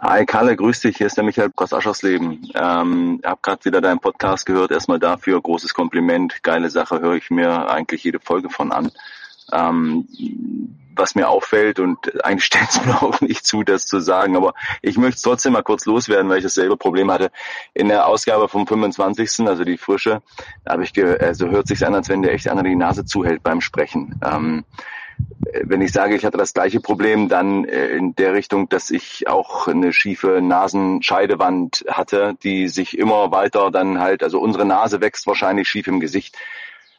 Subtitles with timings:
[0.00, 0.98] Hi Kalle, grüß dich.
[0.98, 2.52] Hier ist der Michael aus Aschersleben.
[2.54, 4.70] Ähm, hab gerade wieder deinen Podcast gehört.
[4.70, 6.40] Erstmal dafür großes Kompliment.
[6.44, 8.92] Geile Sache, höre ich mir eigentlich jede Folge von an.
[9.52, 10.06] Ähm,
[10.94, 14.54] was mir auffällt und eigentlich stellt es mir auch nicht zu, das zu sagen, aber
[14.82, 17.32] ich möchte trotzdem mal kurz loswerden, weil ich dasselbe Problem hatte.
[17.74, 20.22] In der Ausgabe vom 25., also die frische,
[20.68, 23.42] habe ich ge also hört sich an, als wenn der echt einer die Nase zuhält
[23.42, 24.20] beim Sprechen.
[24.24, 24.64] Ähm,
[25.64, 29.28] wenn ich sage, ich hatte das gleiche Problem, dann äh, in der Richtung, dass ich
[29.28, 35.26] auch eine schiefe Nasenscheidewand hatte, die sich immer weiter dann halt, also unsere Nase wächst
[35.26, 36.36] wahrscheinlich schief im Gesicht.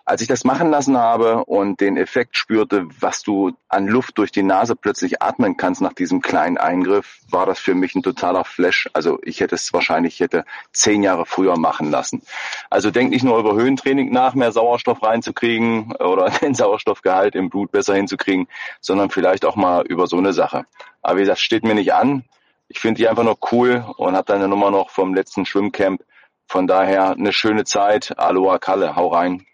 [0.09, 4.31] Als ich das machen lassen habe und den Effekt spürte, was du an Luft durch
[4.31, 8.43] die Nase plötzlich atmen kannst nach diesem kleinen Eingriff, war das für mich ein totaler
[8.43, 8.89] Flash.
[8.93, 12.23] Also ich hätte es wahrscheinlich hätte zehn Jahre früher machen lassen.
[12.71, 17.71] Also denk nicht nur über Höhentraining nach, mehr Sauerstoff reinzukriegen oder den Sauerstoffgehalt im Blut
[17.71, 18.47] besser hinzukriegen,
[18.81, 20.65] sondern vielleicht auch mal über so eine Sache.
[21.03, 22.23] Aber wie gesagt, steht mir nicht an.
[22.67, 26.01] Ich finde die einfach noch cool und habe deine Nummer noch vom letzten Schwimmcamp.
[26.47, 28.17] Von daher eine schöne Zeit.
[28.17, 29.45] Aloha Kalle, hau rein.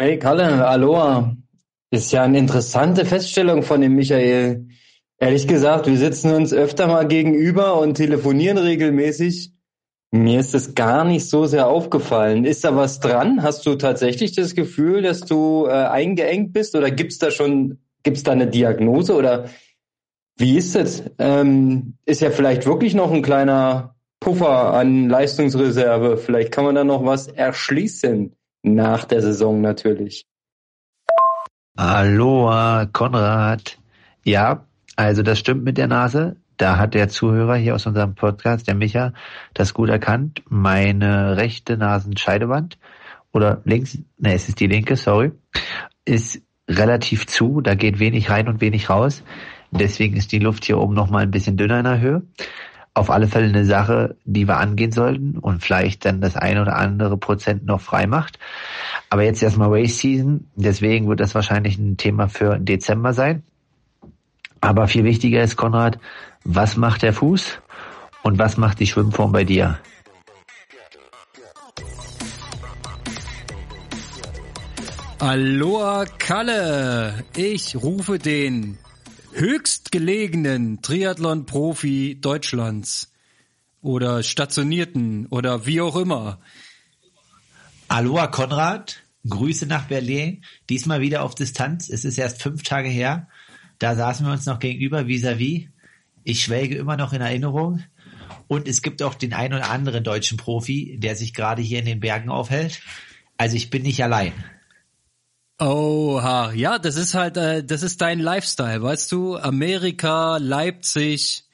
[0.00, 1.34] Hey Kalle, Aloha.
[1.90, 4.68] Ist ja eine interessante Feststellung von dem Michael.
[5.18, 9.54] Ehrlich gesagt, wir sitzen uns öfter mal gegenüber und telefonieren regelmäßig.
[10.12, 12.44] Mir ist das gar nicht so sehr aufgefallen.
[12.44, 13.42] Ist da was dran?
[13.42, 18.22] Hast du tatsächlich das Gefühl, dass du äh, eingeengt bist oder gibt's da schon, gibt's
[18.22, 19.46] da eine Diagnose oder
[20.36, 21.02] wie ist das?
[21.18, 26.18] Ähm, ist ja vielleicht wirklich noch ein kleiner Puffer an Leistungsreserve.
[26.18, 28.37] Vielleicht kann man da noch was erschließen.
[28.74, 30.26] Nach der Saison natürlich.
[31.76, 33.78] Aloha, Konrad.
[34.24, 34.66] Ja,
[34.96, 36.36] also das stimmt mit der Nase.
[36.56, 39.12] Da hat der Zuhörer hier aus unserem Podcast, der Micha,
[39.54, 40.42] das gut erkannt.
[40.48, 42.78] Meine rechte Nasenscheidewand
[43.32, 45.30] oder links, ne, es ist die linke, sorry,
[46.04, 47.60] ist relativ zu.
[47.60, 49.22] Da geht wenig rein und wenig raus.
[49.70, 52.22] Deswegen ist die Luft hier oben noch mal ein bisschen dünner in der Höhe
[52.98, 56.76] auf alle Fälle eine Sache, die wir angehen sollten und vielleicht dann das eine oder
[56.76, 58.38] andere Prozent noch frei macht.
[59.10, 63.42] Aber jetzt erstmal Race Season, deswegen wird das wahrscheinlich ein Thema für Dezember sein.
[64.60, 65.98] Aber viel wichtiger ist, Konrad,
[66.44, 67.60] was macht der Fuß
[68.22, 69.78] und was macht die Schwimmform bei dir?
[75.20, 78.78] Aloha Kalle, ich rufe den
[79.32, 83.12] höchstgelegenen Triathlon-Profi Deutschlands
[83.80, 86.40] oder stationierten oder wie auch immer.
[87.88, 90.44] Aloha Konrad, Grüße nach Berlin.
[90.68, 91.88] Diesmal wieder auf Distanz.
[91.88, 93.28] Es ist erst fünf Tage her.
[93.78, 95.64] Da saßen wir uns noch gegenüber vis-à-vis.
[95.64, 95.68] -vis.
[96.24, 97.82] Ich schwelge immer noch in Erinnerung.
[98.48, 101.84] Und es gibt auch den einen oder anderen deutschen Profi, der sich gerade hier in
[101.84, 102.80] den Bergen aufhält.
[103.36, 104.32] Also ich bin nicht allein.
[105.60, 109.36] Oha, ja, das ist halt, äh, das ist dein Lifestyle, weißt du?
[109.36, 111.44] Amerika, Leipzig,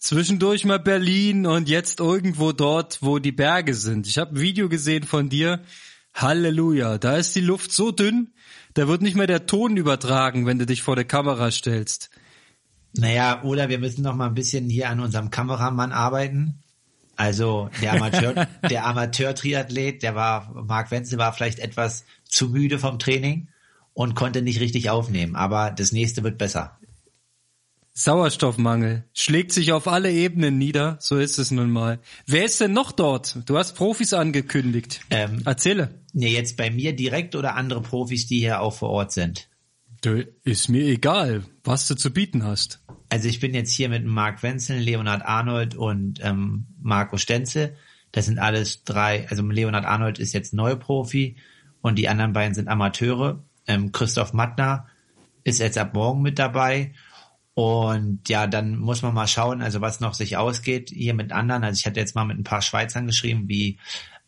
[0.00, 4.08] zwischendurch mal Berlin und jetzt irgendwo dort, wo die Berge sind.
[4.08, 5.62] Ich habe ein Video gesehen von dir.
[6.14, 8.32] Halleluja, da ist die Luft so dünn,
[8.74, 12.10] da wird nicht mehr der Ton übertragen, wenn du dich vor der Kamera stellst.
[12.96, 16.63] Naja, oder wir müssen noch mal ein bisschen hier an unserem Kameramann arbeiten.
[17.16, 22.98] Also der Amateur, der Amateur-Triathlet, der war, Marc Wenzel war vielleicht etwas zu müde vom
[22.98, 23.48] Training
[23.92, 25.36] und konnte nicht richtig aufnehmen.
[25.36, 26.78] Aber das nächste wird besser.
[27.96, 32.00] Sauerstoffmangel schlägt sich auf alle Ebenen nieder, so ist es nun mal.
[32.26, 33.38] Wer ist denn noch dort?
[33.46, 35.00] Du hast Profis angekündigt.
[35.10, 36.02] Ähm, Erzähle.
[36.12, 39.48] Nee, jetzt bei mir direkt oder andere Profis, die hier auch vor Ort sind?
[40.02, 42.80] Du, ist mir egal, was du zu bieten hast.
[43.08, 47.76] Also ich bin jetzt hier mit Marc Wenzel, Leonhard Arnold und ähm, Marco Stenzel.
[48.12, 51.36] Das sind alles drei, also Leonhard Arnold ist jetzt Neuprofi
[51.80, 53.44] und die anderen beiden sind Amateure.
[53.66, 54.86] Ähm, Christoph Mattner
[55.42, 56.92] ist jetzt ab morgen mit dabei.
[57.54, 61.62] Und ja, dann muss man mal schauen, also was noch sich ausgeht hier mit anderen.
[61.62, 63.78] Also ich hatte jetzt mal mit ein paar Schweizern geschrieben, wie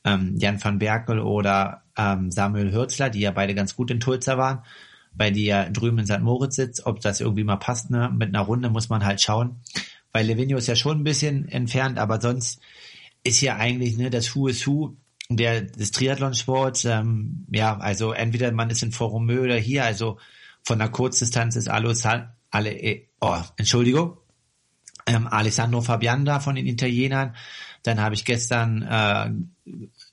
[0.05, 4.39] ähm, Jan van Berkel oder ähm, Samuel Hürzler, die ja beide ganz gut in Tulsa
[4.39, 4.63] waren,
[5.33, 6.21] die ja drüben in St.
[6.21, 6.87] Moritz sitzt.
[6.87, 8.13] Ob das irgendwie mal passt, ne?
[8.15, 9.57] Mit einer Runde muss man halt schauen.
[10.13, 12.61] Weil Levinio ist ja schon ein bisschen entfernt, aber sonst
[13.25, 14.97] ist ja eigentlich ne, das Who is Who
[15.29, 20.19] der des Triathlonsports, ähm, ja, also entweder man ist in Forumö oder hier, also
[20.63, 21.95] von der Kurzdistanz ist alle,
[22.51, 24.17] alle äh, oh, Entschuldigung,
[25.07, 27.35] ähm, Alessandro Fabian da von den Italienern.
[27.83, 29.31] Dann habe ich gestern äh,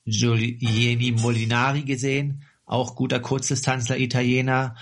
[0.06, 4.76] Giuliani Molinari gesehen, auch guter Kurzdistanzler Italiener.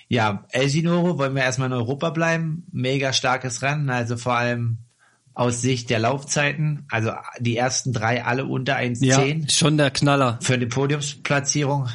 [0.09, 2.67] Ja, Elsinore wollen wir erstmal in Europa bleiben.
[2.71, 4.79] Mega starkes Rennen, also vor allem
[5.35, 6.87] aus Sicht der Laufzeiten.
[6.91, 9.05] Also die ersten drei alle unter 1,10.
[9.05, 10.39] Ja, schon der Knaller.
[10.41, 11.89] Für die Podiumsplatzierung.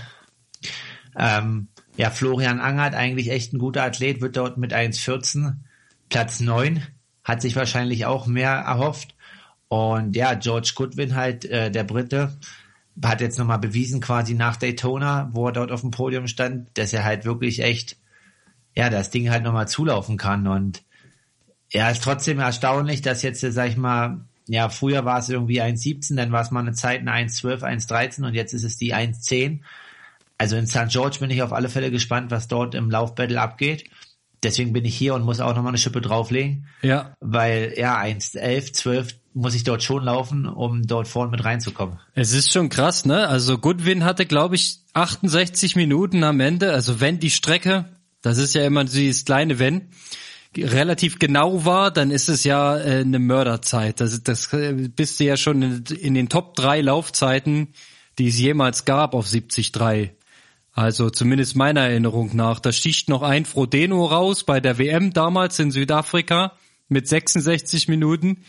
[1.18, 5.56] Ähm, ja, Florian Angert, eigentlich echt ein guter Athlet, wird dort mit 1,14
[6.10, 6.86] Platz 9.
[7.24, 9.16] Hat sich wahrscheinlich auch mehr erhofft.
[9.70, 12.38] Und ja, George Goodwin halt, äh, der Brite,
[13.04, 16.94] hat jetzt nochmal bewiesen, quasi nach Daytona, wo er dort auf dem Podium stand, dass
[16.94, 17.98] er halt wirklich echt,
[18.76, 20.48] ja, das Ding halt nochmal zulaufen kann.
[20.48, 20.84] Und
[21.72, 26.16] ja, ist trotzdem erstaunlich, dass jetzt, sag ich mal, ja, früher war es irgendwie 1,17,
[26.16, 29.62] dann war es mal eine Zeit eine 1,12, 1,13 und jetzt ist es die 1,10.
[30.38, 30.90] Also in St.
[30.90, 33.90] George bin ich auf alle Fälle gespannt, was dort im Laufbattle abgeht.
[34.44, 36.68] Deswegen bin ich hier und muss auch nochmal eine Schippe drauflegen.
[36.82, 37.14] Ja.
[37.20, 42.00] Weil, ja, 1,11, 12 muss ich dort schon laufen, um dort vorne mit reinzukommen.
[42.14, 43.28] Es ist schon krass, ne?
[43.28, 46.74] Also Goodwin hatte, glaube ich, 68 Minuten am Ende.
[46.74, 47.86] Also wenn die Strecke,
[48.22, 49.90] das ist ja immer dieses kleine Wenn,
[50.58, 54.02] relativ genau war, dann ist es ja äh, eine Mörderzeit.
[54.02, 57.70] Das, das äh, bist du ja schon in, in den Top drei Laufzeiten,
[58.20, 60.12] die es jemals gab auf 70-3.
[60.74, 62.60] Also zumindest meiner Erinnerung nach.
[62.60, 66.54] Da sticht noch ein Frodeno raus bei der WM damals in Südafrika
[66.88, 68.44] mit 66 Minuten.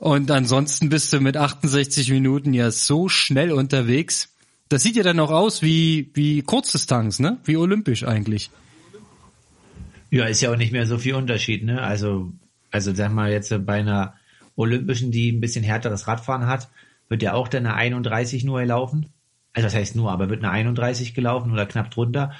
[0.00, 4.34] Und ansonsten bist du mit 68 Minuten ja so schnell unterwegs.
[4.70, 7.36] Das sieht ja dann auch aus wie, wie Kurzdistanz, ne?
[7.44, 8.50] Wie olympisch eigentlich.
[10.10, 11.82] Ja, ist ja auch nicht mehr so viel Unterschied, ne?
[11.82, 12.32] Also,
[12.70, 14.14] also sag mal jetzt bei einer
[14.56, 16.70] Olympischen, die ein bisschen härteres Radfahren hat,
[17.10, 19.10] wird ja auch dann eine 31 nur laufen.
[19.52, 22.32] Also das heißt nur, aber wird eine 31 gelaufen oder knapp drunter.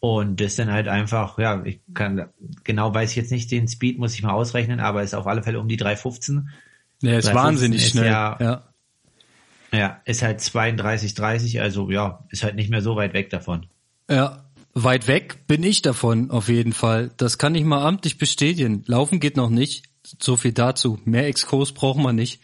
[0.00, 2.30] Und das dann halt einfach, ja, ich kann,
[2.64, 5.42] genau weiß ich jetzt nicht, den Speed muss ich mal ausrechnen, aber ist auf alle
[5.42, 6.48] Fälle um die 315.
[7.02, 8.06] Ja, ist wahnsinnig ist schnell.
[8.06, 8.62] Ja, ja.
[9.72, 13.66] ja, ist halt 32, 30, also ja, ist halt nicht mehr so weit weg davon.
[14.08, 14.42] Ja,
[14.74, 17.10] Weit weg bin ich davon auf jeden Fall.
[17.18, 18.84] Das kann ich mal amtlich bestätigen.
[18.86, 19.84] Laufen geht noch nicht.
[20.18, 20.98] So viel dazu.
[21.04, 22.40] Mehr Exkurs braucht man nicht.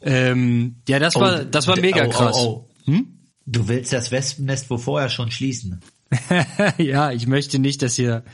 [0.00, 2.36] Ähm, ja, das war, oh, das war mega oh, oh krass.
[2.38, 3.18] Oh, hm?
[3.44, 5.80] Du willst das Wespennest wo vorher schon schließen.
[6.78, 8.24] ja, ich möchte nicht, dass ihr,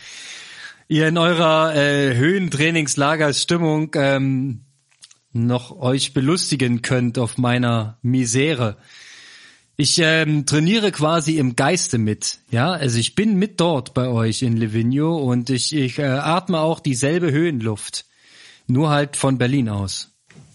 [0.87, 4.65] ihr in eurer äh, Höhentrainingslagerstimmung ähm,
[5.33, 8.77] noch euch belustigen könnt auf meiner Misere.
[9.77, 12.73] Ich ähm, trainiere quasi im Geiste mit, ja.
[12.73, 16.79] Also ich bin mit dort bei euch in Livigno und ich, ich äh, atme auch
[16.79, 18.05] dieselbe Höhenluft,
[18.67, 20.13] nur halt von Berlin aus.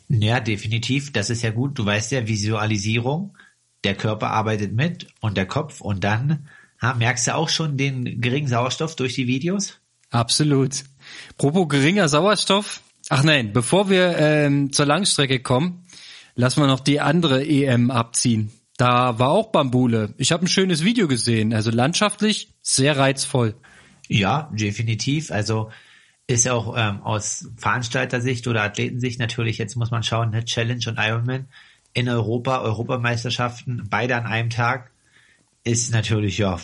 [0.10, 1.12] Ja, definitiv.
[1.12, 1.78] Das ist ja gut.
[1.78, 3.36] Du weißt ja, Visualisierung.
[3.84, 6.48] Der Körper arbeitet mit und der Kopf und dann
[6.82, 9.80] ha, merkst du auch schon den geringen Sauerstoff durch die Videos?
[10.10, 10.84] Absolut.
[11.38, 12.82] Propos geringer Sauerstoff.
[13.10, 15.86] Ach nein, bevor wir ähm, zur Langstrecke kommen,
[16.36, 18.52] lassen wir noch die andere EM abziehen.
[18.78, 20.14] Da war auch Bambule.
[20.18, 21.54] Ich habe ein schönes Video gesehen.
[21.54, 23.56] Also landschaftlich sehr reizvoll.
[24.08, 25.32] Ja, definitiv.
[25.32, 25.72] Also
[26.28, 31.00] ist auch ähm, aus Veranstaltersicht oder Athletensicht natürlich, jetzt muss man schauen, ne, Challenge und
[31.00, 31.48] Ironman
[31.94, 34.92] in Europa, Europameisterschaften, beide an einem Tag,
[35.64, 36.60] ist natürlich ja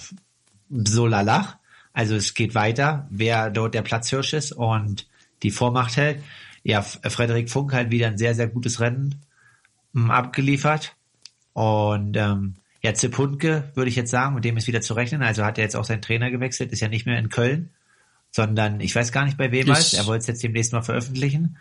[0.70, 1.58] so lalach.
[1.94, 5.08] Also es geht weiter, wer dort der Platzhirsch ist und
[5.44, 6.24] die Vormacht hält.
[6.64, 9.16] Ja, Frederik Funk halt wieder ein sehr, sehr gutes Rennen
[9.94, 10.96] m, abgeliefert.
[11.54, 15.22] Und ähm, ja, Zipunke würde ich jetzt sagen, mit dem ist wieder zu rechnen.
[15.22, 17.70] Also hat er jetzt auch seinen Trainer gewechselt, ist ja nicht mehr in Köln,
[18.32, 19.94] sondern ich weiß gar nicht bei wem er ist.
[19.94, 21.58] Er wollte es jetzt demnächst mal veröffentlichen.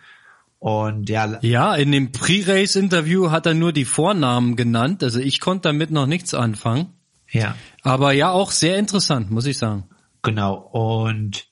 [0.58, 5.02] Und ja, Ja, in dem Pre-Race-Interview hat er nur die Vornamen genannt.
[5.02, 6.86] Also ich konnte damit noch nichts anfangen.
[7.30, 9.84] ja, Aber ja, auch sehr interessant, muss ich sagen.
[10.22, 10.54] genau.
[10.54, 11.46] Und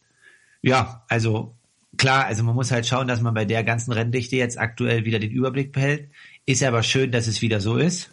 [0.62, 1.56] ja, also
[2.00, 5.18] klar, also man muss halt schauen, dass man bei der ganzen Renndichte jetzt aktuell wieder
[5.18, 6.08] den Überblick behält.
[6.46, 8.10] Ist aber schön, dass es wieder so ist.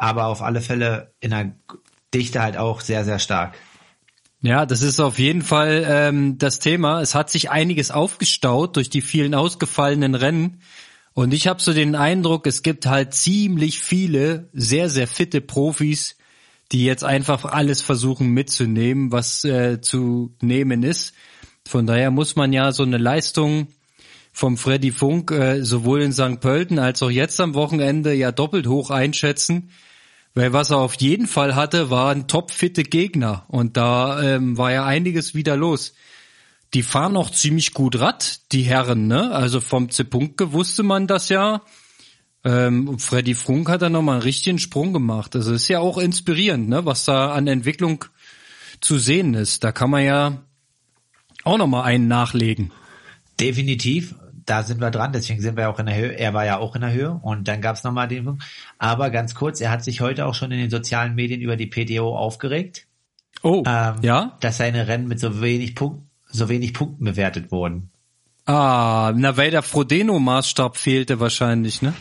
[0.00, 1.52] Aber auf alle Fälle in der
[2.14, 3.54] Dichte halt auch sehr, sehr stark.
[4.40, 7.02] Ja, das ist auf jeden Fall ähm, das Thema.
[7.02, 10.62] Es hat sich einiges aufgestaut durch die vielen ausgefallenen Rennen.
[11.12, 16.16] Und ich habe so den Eindruck, es gibt halt ziemlich viele sehr, sehr fitte Profis,
[16.72, 21.12] die jetzt einfach alles versuchen mitzunehmen, was äh, zu nehmen ist.
[21.66, 23.68] Von daher muss man ja so eine Leistung
[24.32, 26.40] vom Freddy Funk äh, sowohl in St.
[26.40, 29.70] Pölten als auch jetzt am Wochenende ja doppelt hoch einschätzen.
[30.34, 33.44] Weil was er auf jeden Fall hatte, waren topfitte Gegner.
[33.48, 35.92] Und da ähm, war ja einiges wieder los.
[36.72, 39.32] Die fahren auch ziemlich gut Rad, die Herren, ne?
[39.32, 41.62] Also vom Zepunke wusste man das ja.
[42.44, 45.34] Ähm, Freddy Funk hat da nochmal einen richtigen Sprung gemacht.
[45.34, 46.86] Also ist ja auch inspirierend, ne?
[46.86, 48.04] Was da an Entwicklung
[48.80, 49.64] zu sehen ist.
[49.64, 50.44] Da kann man ja
[51.44, 52.72] auch nochmal einen nachlegen.
[53.38, 56.12] Definitiv, da sind wir dran, deswegen sind wir auch in der Höhe.
[56.18, 58.42] Er war ja auch in der Höhe und dann gab es nochmal den Punkt.
[58.78, 61.66] Aber ganz kurz, er hat sich heute auch schon in den sozialen Medien über die
[61.66, 62.86] PTO aufgeregt,
[63.42, 64.36] Oh, ähm, ja?
[64.40, 67.90] dass seine Rennen mit so wenig Punkten, so wenig Punkten bewertet wurden.
[68.44, 71.94] Ah, na, weil der Frodeno-Maßstab fehlte wahrscheinlich, ne?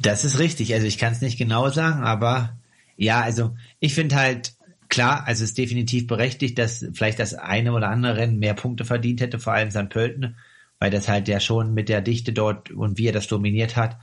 [0.00, 0.72] Das ist richtig.
[0.74, 2.56] Also ich kann es nicht genau sagen, aber
[2.96, 4.54] ja, also ich finde halt
[4.88, 8.84] klar, also es ist definitiv berechtigt, dass vielleicht das eine oder andere Rennen mehr Punkte
[8.84, 9.88] verdient hätte, vor allem St.
[9.88, 10.36] Pölten,
[10.78, 13.98] weil das halt ja schon mit der Dichte dort und wie er das dominiert hat,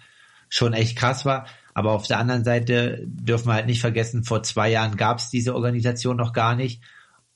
[0.50, 1.46] schon echt krass war.
[1.74, 5.30] Aber auf der anderen Seite dürfen wir halt nicht vergessen, vor zwei Jahren gab es
[5.30, 6.82] diese Organisation noch gar nicht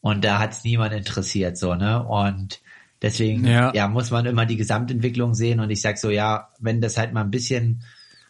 [0.02, 2.04] und da hat es niemand interessiert, so, ne?
[2.06, 2.62] Und
[3.02, 3.74] deswegen, Ja.
[3.74, 3.88] ja.
[3.88, 7.22] muss man immer die Gesamtentwicklung sehen und ich sag so, ja, wenn das halt mal
[7.22, 7.84] ein bisschen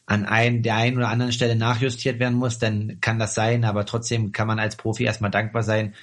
[0.08, 3.86] an ein, der einen oder anderen Stelle nachjustiert werden muss, dann kann das sein, aber
[3.86, 5.94] trotzdem kann man als Profi erstmal dankbar sein,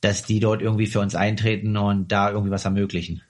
[0.00, 3.22] dass die dort irgendwie für uns eintreten und da irgendwie was ermöglichen.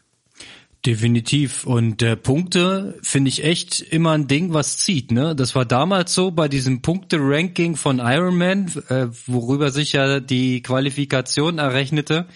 [0.87, 1.65] Definitiv.
[1.65, 5.13] Und äh, Punkte finde ich echt immer ein Ding, was zieht.
[5.13, 10.63] Ne, das war damals so bei diesem Punkte-Ranking von Ironman, äh, worüber sich ja die
[10.63, 12.27] Qualifikation errechnete.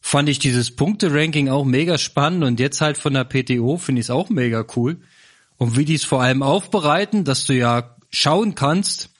[0.00, 4.06] Fand ich dieses Punkte-Ranking auch mega spannend und jetzt halt von der PTO finde ich
[4.06, 4.98] es auch mega cool.
[5.58, 9.10] Und wie die es vor allem aufbereiten, dass du ja schauen kannst,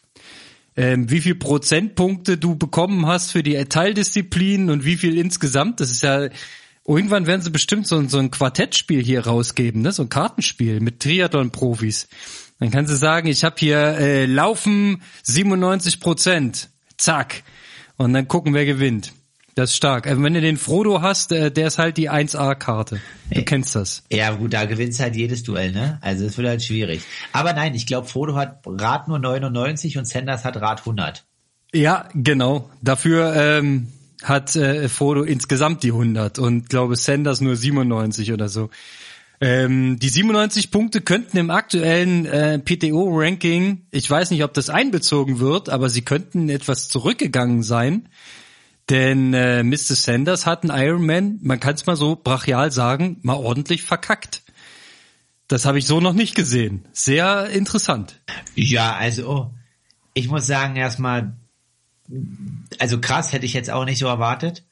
[0.77, 5.81] ähm, wie viel Prozentpunkte du bekommen hast für die Teildisziplinen und wie viel insgesamt.
[5.81, 6.29] Das ist ja
[6.87, 9.93] irgendwann werden sie bestimmt so, ein- so ein Quartettspiel hier rausgeben, ne?
[9.93, 12.09] so ein Kartenspiel mit Triathlon-Profis.
[12.61, 17.43] Dann kannst du sagen, ich habe hier äh, Laufen 97 Prozent, zack,
[17.99, 19.13] und dann gucken, wer gewinnt.
[19.59, 20.07] Das ist stark.
[20.07, 23.01] Also wenn du den Frodo hast, äh, der ist halt die 1A-Karte.
[23.29, 24.05] Du kennst das.
[24.09, 25.99] Ja, gut, da gewinnst halt jedes Duell, ne?
[26.01, 27.03] Also es wird halt schwierig.
[27.33, 31.27] Aber nein, ich glaube, Frodo hat Rad nur 99 und Sanders hat Rad 100.
[31.75, 32.71] Ja, genau.
[32.83, 33.89] Dafür ähm,
[34.23, 38.71] hat äh, Frodo insgesamt die 100 und glaube Sanders nur 97 oder so.
[39.41, 45.41] Ähm, die 97 Punkte könnten im aktuellen äh, PTO-Ranking, ich weiß nicht, ob das einbezogen
[45.41, 48.09] wird, aber sie könnten etwas zurückgegangen sein.
[48.91, 49.95] Denn äh, Mr.
[49.95, 54.43] Sanders hat einen Ironman, man kann es mal so brachial sagen, mal ordentlich verkackt.
[55.47, 56.85] Das habe ich so noch nicht gesehen.
[56.93, 58.21] Sehr interessant.
[58.55, 59.51] Ja, also oh,
[60.15, 61.37] ich muss sagen, erstmal,
[62.79, 64.65] also krass hätte ich jetzt auch nicht so erwartet.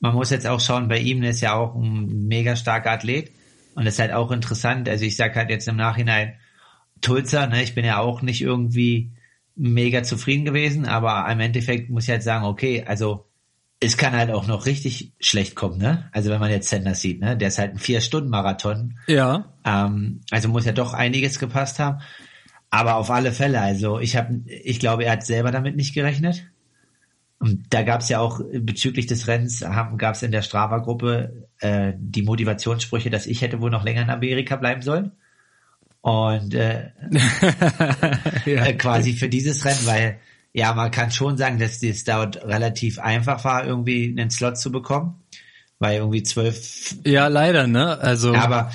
[0.00, 3.30] Man muss jetzt auch schauen, bei ihm ist ja auch ein mega starker Athlet
[3.74, 4.88] und das ist halt auch interessant.
[4.88, 6.34] Also ich sag halt jetzt im Nachhinein,
[7.00, 9.12] Tulsa, ne, ich bin ja auch nicht irgendwie
[9.54, 13.26] mega zufrieden gewesen, aber im Endeffekt muss ich halt sagen, okay, also
[13.80, 16.08] es kann halt auch noch richtig schlecht kommen, ne?
[16.12, 20.48] Also wenn man jetzt Sanders sieht, ne, der ist halt ein Vier-Stunden-Marathon Ja, ähm, also
[20.48, 22.00] muss ja doch einiges gepasst haben.
[22.70, 26.46] Aber auf alle Fälle, also ich habe, ich glaube, er hat selber damit nicht gerechnet.
[27.38, 29.60] Und da gab es ja auch bezüglich des Rennens,
[29.98, 34.10] gab es in der Strava-Gruppe äh, die Motivationssprüche, dass ich hätte wohl noch länger in
[34.10, 35.12] Amerika bleiben sollen.
[36.00, 36.92] Und äh,
[38.46, 40.18] äh, quasi für dieses Rennen, weil
[40.56, 44.72] ja, man kann schon sagen, dass es dort relativ einfach war, irgendwie einen Slot zu
[44.72, 45.22] bekommen,
[45.78, 47.98] weil irgendwie zwölf ja, leider, ne?
[47.98, 48.72] Also aber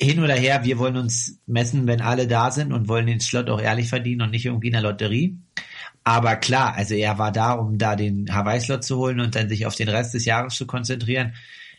[0.00, 3.48] hin oder her, wir wollen uns messen, wenn alle da sind und wollen den Slot
[3.48, 5.38] auch ehrlich verdienen und nicht irgendwie in der Lotterie.
[6.02, 9.66] Aber klar, also er war da, um da den Hawaii-Slot zu holen und dann sich
[9.66, 11.34] auf den Rest des Jahres zu konzentrieren.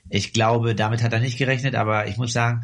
[0.09, 2.63] Ich glaube, damit hat er nicht gerechnet, aber ich muss sagen,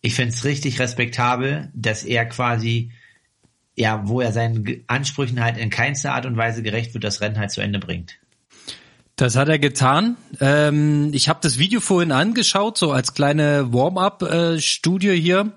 [0.00, 2.92] ich finde es richtig respektabel, dass er quasi
[3.80, 7.38] ja, wo er seinen Ansprüchen halt in keinster Art und Weise gerecht wird, das Rennen
[7.38, 8.18] halt zu Ende bringt.
[9.16, 10.18] Das hat er getan.
[10.38, 15.52] Ähm, ich habe das Video vorhin angeschaut, so als kleine Warm-up-Studie hier.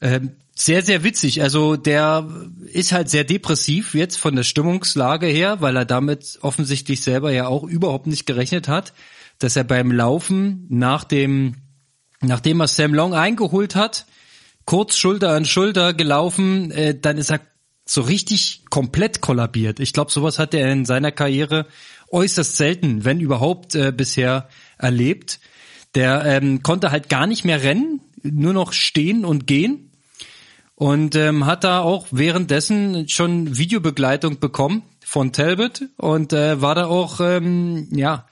[0.00, 1.42] Ähm, sehr, sehr witzig.
[1.42, 2.26] Also der
[2.72, 7.48] ist halt sehr depressiv jetzt von der Stimmungslage her, weil er damit offensichtlich selber ja
[7.48, 8.94] auch überhaupt nicht gerechnet hat,
[9.38, 11.56] dass er beim Laufen nach dem,
[12.22, 14.06] nachdem er Sam Long eingeholt hat,
[14.64, 17.40] kurz Schulter an Schulter gelaufen, äh, dann ist er
[17.84, 19.80] so richtig komplett kollabiert.
[19.80, 21.66] Ich glaube, sowas hat er in seiner Karriere
[22.10, 24.48] äußerst selten, wenn überhaupt, äh, bisher
[24.78, 25.40] erlebt.
[25.94, 29.90] Der ähm, konnte halt gar nicht mehr rennen, nur noch stehen und gehen
[30.80, 36.86] und ähm, hat da auch währenddessen schon Videobegleitung bekommen von Talbot und äh, war da
[36.86, 38.26] auch ähm, ja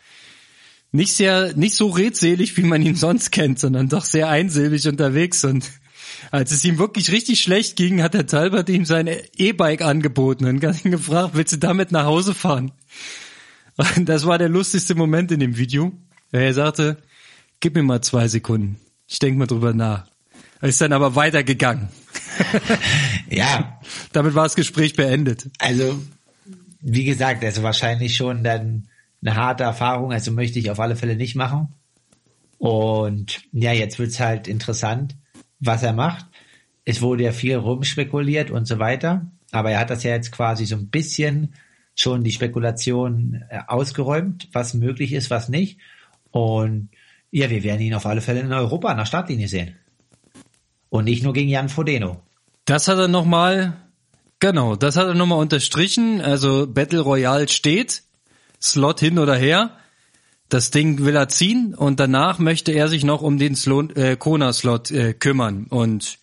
[0.92, 5.44] nicht sehr nicht so redselig, wie man ihn sonst kennt, sondern doch sehr einsilbig unterwegs
[5.44, 5.68] und
[6.30, 10.64] als es ihm wirklich richtig schlecht ging, hat der Talbot ihm sein E-Bike angeboten und
[10.64, 12.72] hat ihn gefragt, willst du damit nach Hause fahren?
[13.96, 15.92] Und das war der lustigste Moment in dem Video.
[16.32, 16.98] Er sagte,
[17.60, 18.78] gib mir mal zwei Sekunden.
[19.06, 20.06] Ich denke mal drüber nach.
[20.60, 21.88] Er ist dann aber weitergegangen.
[23.30, 23.80] ja.
[24.12, 25.48] Damit war das Gespräch beendet.
[25.58, 26.02] Also,
[26.80, 28.88] wie gesagt, also wahrscheinlich schon dann
[29.22, 31.74] eine harte Erfahrung, also möchte ich auf alle Fälle nicht machen.
[32.58, 35.16] Und ja, jetzt wird's halt interessant,
[35.60, 36.26] was er macht.
[36.84, 40.64] Es wurde ja viel rumspekuliert und so weiter, aber er hat das ja jetzt quasi
[40.66, 41.54] so ein bisschen
[41.94, 45.78] schon die Spekulation äh, ausgeräumt, was möglich ist, was nicht.
[46.30, 46.90] Und
[47.30, 49.76] ja, wir werden ihn auf alle Fälle in Europa der Startlinie sehen.
[50.88, 52.22] Und nicht nur gegen Jan Frodeno.
[52.64, 53.76] Das hat er nochmal,
[54.40, 56.20] genau, das hat er nochmal unterstrichen.
[56.20, 58.02] Also Battle Royale steht,
[58.62, 59.76] Slot hin oder her.
[60.48, 64.16] Das Ding will er ziehen und danach möchte er sich noch um den Slot, äh,
[64.16, 65.66] Kona-Slot äh, kümmern.
[65.68, 66.18] Und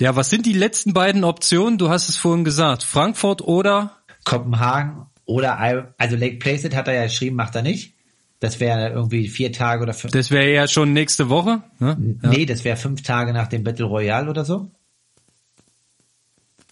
[0.00, 1.76] ja, was sind die letzten beiden Optionen?
[1.76, 2.84] Du hast es vorhin gesagt.
[2.84, 3.96] Frankfurt oder?
[4.24, 5.58] Kopenhagen oder,
[5.98, 7.94] also Lake Placid hat er ja geschrieben, macht er nicht.
[8.40, 10.12] Das wäre irgendwie vier Tage oder fünf.
[10.12, 11.62] Das wäre ja schon nächste Woche.
[11.78, 12.18] Ne?
[12.22, 12.30] Ja.
[12.30, 14.70] Nee, das wäre fünf Tage nach dem Battle Royale oder so.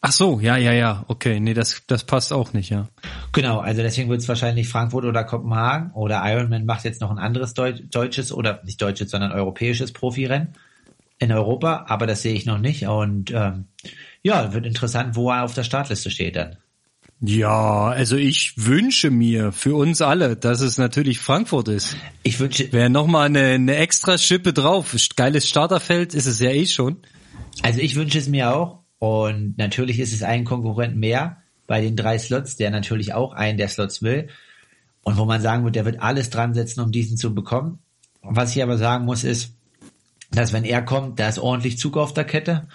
[0.00, 2.88] Ach so, ja, ja, ja, okay, nee, das, das passt auch nicht, ja.
[3.32, 7.18] Genau, also deswegen wird es wahrscheinlich Frankfurt oder Kopenhagen oder Ironman macht jetzt noch ein
[7.18, 10.54] anderes Deu deutsches oder nicht deutsches, sondern europäisches Profirennen
[11.18, 13.66] in Europa, aber das sehe ich noch nicht und ähm,
[14.22, 16.56] ja, wird interessant, wo er auf der Startliste steht dann.
[17.20, 21.96] Ja, also ich wünsche mir für uns alle, dass es natürlich Frankfurt ist.
[22.22, 22.72] Ich wünsche.
[22.72, 24.94] Wäre nochmal eine, eine extra Schippe drauf.
[25.16, 26.98] Geiles Starterfeld ist es ja eh schon.
[27.62, 28.77] Also ich wünsche es mir auch.
[28.98, 33.58] Und natürlich ist es ein Konkurrent mehr bei den drei Slots, der natürlich auch einen
[33.58, 34.28] der Slots will.
[35.02, 37.78] Und wo man sagen wird, der wird alles dran setzen, um diesen zu bekommen.
[38.22, 39.54] Was ich aber sagen muss, ist,
[40.30, 42.66] dass wenn er kommt, da ist ordentlich Zug auf der Kette.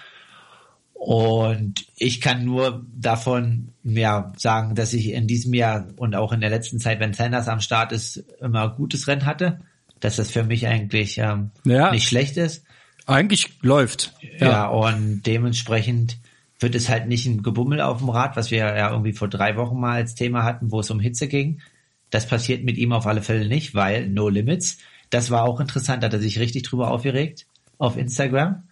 [0.94, 6.40] Und ich kann nur davon ja, sagen, dass ich in diesem Jahr und auch in
[6.40, 9.60] der letzten Zeit, wenn Sanders am Start ist, immer gutes Rennen hatte.
[10.00, 11.92] Dass das für mich eigentlich ähm, ja.
[11.92, 12.64] nicht schlecht ist.
[13.06, 14.14] Eigentlich läuft.
[14.40, 14.50] Ja.
[14.50, 16.18] ja, und dementsprechend
[16.60, 19.58] wird es halt nicht ein Gebummel auf dem Rad, was wir ja irgendwie vor drei
[19.58, 21.62] Wochen mal als Thema hatten, wo es um Hitze ging.
[22.10, 24.78] Das passiert mit ihm auf alle Fälle nicht, weil No Limits.
[25.10, 27.46] Das war auch interessant, hat er sich richtig drüber aufgeregt
[27.78, 28.64] auf Instagram.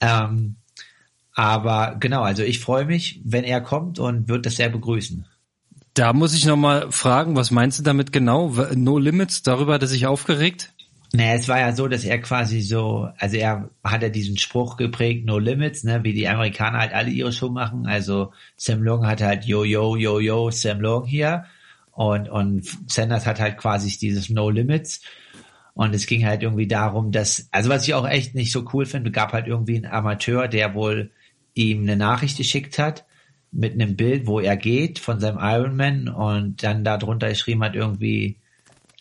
[0.00, 0.56] Ähm,
[1.34, 5.26] aber genau, also ich freue mich, wenn er kommt und würde das sehr begrüßen.
[5.94, 8.50] Da muss ich nochmal fragen, was meinst du damit genau?
[8.74, 10.73] No Limits, darüber hat er sich aufgeregt?
[11.14, 14.76] Naja, es war ja so, dass er quasi so, also er hat ja diesen Spruch
[14.76, 17.86] geprägt, no limits, ne, wie die Amerikaner halt alle ihre Show machen.
[17.86, 21.44] Also Sam Long hat halt yo, yo, yo, yo, Sam Long hier.
[21.92, 25.02] Und, und Sanders hat halt quasi dieses no limits.
[25.74, 28.84] Und es ging halt irgendwie darum, dass, also was ich auch echt nicht so cool
[28.84, 31.12] finde, gab halt irgendwie einen Amateur, der wohl
[31.54, 33.04] ihm eine Nachricht geschickt hat
[33.52, 38.38] mit einem Bild, wo er geht von seinem Ironman und dann darunter geschrieben hat irgendwie,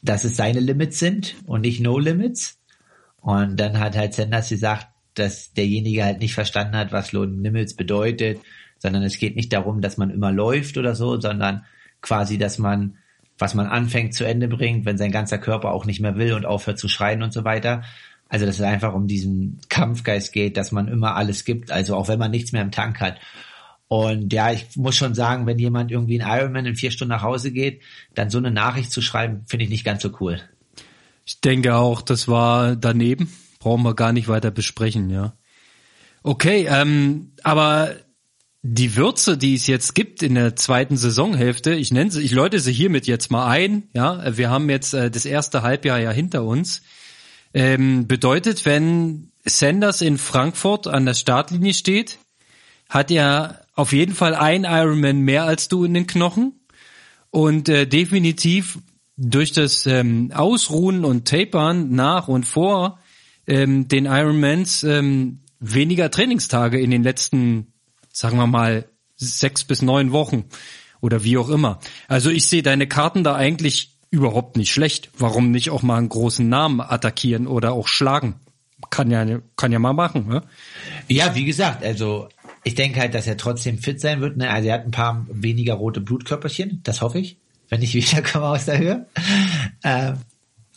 [0.03, 2.59] dass es seine Limits sind und nicht No Limits.
[3.21, 7.75] Und dann hat halt Sanders gesagt, dass derjenige halt nicht verstanden hat, was No Limits
[7.75, 8.39] bedeutet,
[8.77, 11.63] sondern es geht nicht darum, dass man immer läuft oder so, sondern
[12.01, 12.97] quasi, dass man,
[13.37, 16.45] was man anfängt, zu Ende bringt, wenn sein ganzer Körper auch nicht mehr will und
[16.45, 17.83] aufhört zu schreien und so weiter.
[18.27, 22.09] Also dass es einfach um diesen Kampfgeist geht, dass man immer alles gibt, also auch
[22.09, 23.19] wenn man nichts mehr im Tank hat.
[23.87, 27.21] Und ja, ich muss schon sagen, wenn jemand irgendwie in Ironman in vier Stunden nach
[27.21, 27.81] Hause geht,
[28.15, 30.41] dann so eine Nachricht zu schreiben, finde ich nicht ganz so cool.
[31.25, 33.31] Ich denke auch, das war daneben.
[33.59, 35.37] Brauchen wir gar nicht weiter besprechen, ja.
[36.23, 37.95] Okay, ähm, aber
[38.61, 42.59] die Würze, die es jetzt gibt in der zweiten Saisonhälfte, ich nenne sie, ich läute
[42.59, 44.37] sie hiermit jetzt mal ein, ja.
[44.37, 46.81] Wir haben jetzt äh, das erste Halbjahr ja hinter uns.
[47.53, 52.19] Ähm, bedeutet, wenn Sanders in Frankfurt an der Startlinie steht,
[52.89, 56.59] hat er auf jeden Fall ein Ironman mehr als du in den Knochen
[57.31, 58.79] und äh, definitiv
[59.17, 62.99] durch das ähm, Ausruhen und Tapern nach und vor
[63.47, 67.73] ähm, den Ironmans ähm, weniger Trainingstage in den letzten,
[68.11, 70.45] sagen wir mal, sechs bis neun Wochen
[71.01, 71.79] oder wie auch immer.
[72.07, 75.09] Also ich sehe deine Karten da eigentlich überhaupt nicht schlecht.
[75.17, 78.35] Warum nicht auch mal einen großen Namen attackieren oder auch schlagen?
[78.89, 80.43] Kann ja, kann ja mal machen, ne?
[81.07, 82.27] Ja, wie gesagt, also
[82.63, 84.37] ich denke halt, dass er trotzdem fit sein wird.
[84.37, 84.49] Ne?
[84.49, 87.37] Also er hat ein paar weniger rote Blutkörperchen, das hoffe ich,
[87.69, 89.07] wenn ich wiederkomme aus der Höhe.
[89.83, 90.17] Ähm,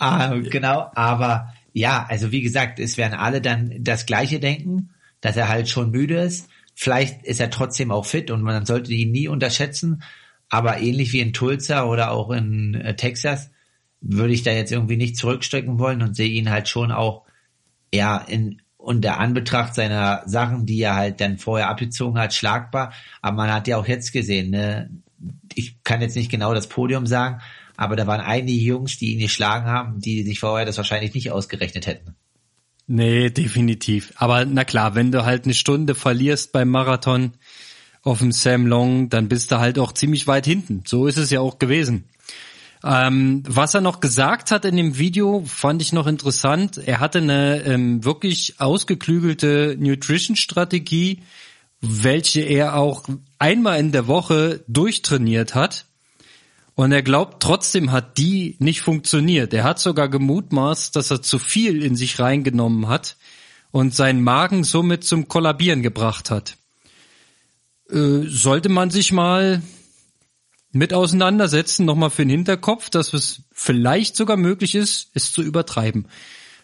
[0.01, 5.37] äh, genau, aber ja, also wie gesagt, es werden alle dann das Gleiche denken, dass
[5.37, 6.49] er halt schon müde ist.
[6.75, 10.03] Vielleicht ist er trotzdem auch fit und man sollte ihn nie unterschätzen.
[10.49, 13.51] Aber ähnlich wie in Tulsa oder auch in äh, Texas
[14.01, 17.25] würde ich da jetzt irgendwie nicht zurückstecken wollen und sehe ihn halt schon auch
[17.93, 22.93] ja in unter Anbetracht seiner Sachen, die er halt dann vorher abgezogen hat, schlagbar.
[23.21, 24.89] Aber man hat ja auch jetzt gesehen, ne?
[25.55, 27.41] ich kann jetzt nicht genau das Podium sagen,
[27.77, 31.33] aber da waren einige Jungs, die ihn geschlagen haben, die sich vorher das wahrscheinlich nicht
[31.33, 32.15] ausgerechnet hätten.
[32.87, 34.13] Nee, definitiv.
[34.17, 37.33] Aber na klar, wenn du halt eine Stunde verlierst beim Marathon
[38.03, 40.85] auf dem Sam Long, dann bist du halt auch ziemlich weit hinten.
[40.87, 42.05] So ist es ja auch gewesen.
[42.85, 46.79] Ähm, was er noch gesagt hat in dem Video, fand ich noch interessant.
[46.79, 51.23] Er hatte eine ähm, wirklich ausgeklügelte Nutrition-Strategie,
[51.81, 53.05] welche er auch
[53.39, 55.87] einmal in der Woche durchtrainiert hat.
[56.75, 59.55] Und er glaubt, trotzdem hat die nicht funktioniert.
[59.55, 63.17] Er hat sogar gemutmaßt, dass er zu viel in sich reingenommen hat
[63.71, 66.57] und seinen Magen somit zum Kollabieren gebracht hat.
[67.91, 69.63] Äh, sollte man sich mal
[70.73, 76.09] mit auseinandersetzen, nochmal für den Hinterkopf, dass es vielleicht sogar möglich ist, es zu übertreiben.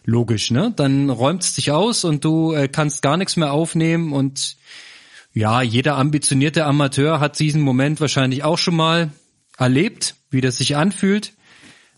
[0.05, 0.73] Logisch, ne?
[0.75, 4.57] Dann räumt es dich aus und du äh, kannst gar nichts mehr aufnehmen und
[5.33, 9.13] ja, jeder ambitionierte Amateur hat diesen Moment wahrscheinlich auch schon mal
[9.57, 11.33] erlebt, wie das sich anfühlt,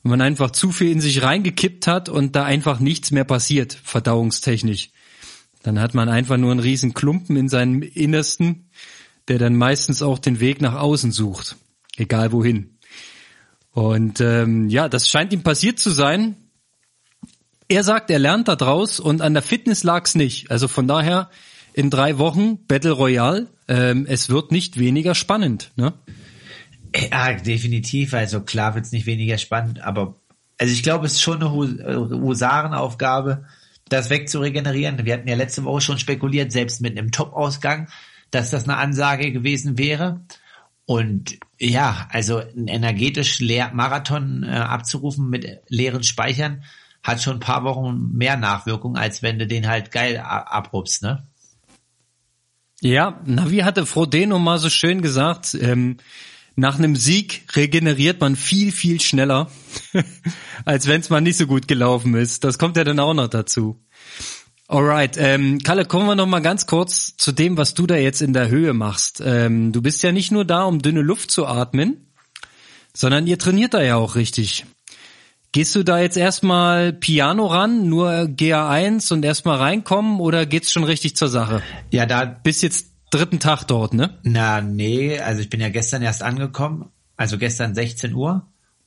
[0.02, 3.72] wenn man einfach zu viel in sich reingekippt hat und da einfach nichts mehr passiert,
[3.82, 4.90] verdauungstechnisch.
[5.62, 8.68] Dann hat man einfach nur einen riesen Klumpen in seinem Innersten,
[9.28, 11.56] der dann meistens auch den Weg nach außen sucht
[11.96, 12.78] egal wohin.
[13.72, 16.36] Und ähm, ja, das scheint ihm passiert zu sein.
[17.68, 20.50] Er sagt, er lernt da draus und an der Fitness lag's nicht.
[20.50, 21.30] Also von daher
[21.72, 23.48] in drei Wochen Battle Royale.
[23.66, 25.72] Ähm, es wird nicht weniger spannend.
[25.76, 25.92] Ne?
[27.10, 28.14] Ja, definitiv.
[28.14, 30.14] Also klar wird's nicht weniger spannend, aber
[30.58, 33.44] also ich glaube, es ist schon eine Husarenaufgabe,
[33.88, 35.04] das wegzuregenerieren.
[35.04, 37.88] Wir hatten ja letzte Woche schon spekuliert, selbst mit einem Top-Ausgang,
[38.30, 40.20] dass das eine Ansage gewesen wäre.
[40.86, 46.62] Und ja, also ein energetisch leer Marathon äh, abzurufen mit leeren Speichern
[47.02, 51.26] hat schon ein paar Wochen mehr Nachwirkung, als wenn du den halt geil abrupst, ne?
[52.80, 55.98] Ja, na, wie hatte Frodeno mal so schön gesagt, ähm,
[56.56, 59.50] nach einem Sieg regeneriert man viel, viel schneller,
[60.64, 62.44] als wenn es mal nicht so gut gelaufen ist.
[62.44, 63.80] Das kommt ja dann auch noch dazu.
[64.66, 68.22] Alright, ähm, Kalle, kommen wir noch mal ganz kurz zu dem, was du da jetzt
[68.22, 69.22] in der Höhe machst.
[69.22, 72.14] Ähm, du bist ja nicht nur da, um dünne Luft zu atmen,
[72.94, 74.64] sondern ihr trainiert da ja auch richtig.
[75.52, 80.84] Gehst du da jetzt erstmal Piano ran, nur GA1 und erstmal reinkommen oder geht's schon
[80.84, 81.62] richtig zur Sache?
[81.90, 84.18] Ja, da bist jetzt dritten Tag dort, ne?
[84.22, 88.46] Na, nee, also ich bin ja gestern erst angekommen, also gestern 16 Uhr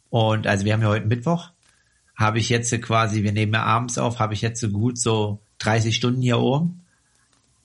[0.09, 1.51] und also wir haben ja heute Mittwoch,
[2.15, 5.39] habe ich jetzt quasi, wir nehmen ja abends auf, habe ich jetzt so gut so
[5.59, 6.85] 30 Stunden hier oben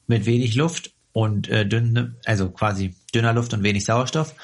[0.07, 4.35] mit wenig Luft und äh, dünne, also quasi dünner Luft und wenig Sauerstoff.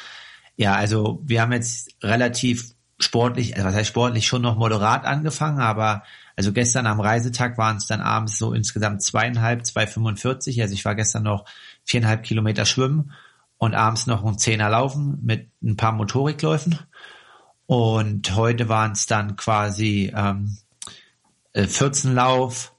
[0.56, 5.60] Ja, also wir haben jetzt relativ sportlich, also was heißt sportlich, schon noch moderat angefangen,
[5.60, 6.02] aber
[6.36, 10.60] also gestern am Reisetag waren es dann abends so insgesamt zweieinhalb, 2,45.
[10.62, 11.44] Also ich war gestern noch
[11.84, 13.12] viereinhalb Kilometer schwimmen
[13.56, 16.78] und abends noch ein Zehner laufen mit ein paar Motorikläufen.
[17.66, 20.56] Und heute waren es dann quasi ähm,
[21.54, 22.72] 14 äh, Lauf,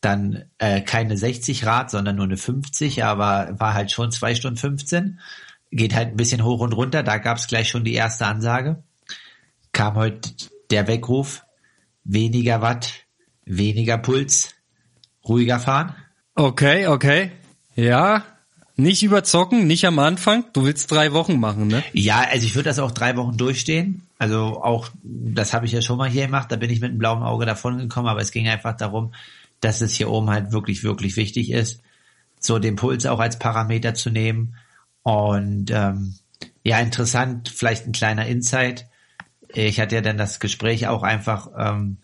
[0.00, 4.56] dann äh, keine 60 Rad, sondern nur eine 50, aber war halt schon zwei Stunden
[4.56, 5.20] 15.
[5.70, 7.02] Geht halt ein bisschen hoch und runter.
[7.02, 8.82] Da gab es gleich schon die erste Ansage.
[9.72, 10.30] Kam heute
[10.70, 11.42] der Weckruf,
[12.04, 12.92] weniger Watt,
[13.44, 14.54] weniger Puls,
[15.26, 15.94] ruhiger fahren.
[16.34, 17.32] Okay, okay.
[17.74, 18.24] Ja,
[18.76, 20.44] nicht überzocken, nicht am Anfang.
[20.52, 21.82] Du willst drei Wochen machen, ne?
[21.92, 24.06] Ja, also ich würde das auch drei Wochen durchstehen.
[24.18, 26.98] Also auch, das habe ich ja schon mal hier gemacht, da bin ich mit einem
[26.98, 29.12] blauen Auge davon gekommen, aber es ging einfach darum,
[29.60, 31.82] dass es hier oben halt wirklich, wirklich wichtig ist,
[32.40, 34.56] so den Puls auch als Parameter zu nehmen.
[35.02, 36.14] Und ähm,
[36.64, 38.86] ja, interessant, vielleicht ein kleiner Insight.
[39.48, 41.98] Ich hatte ja dann das Gespräch auch einfach ähm,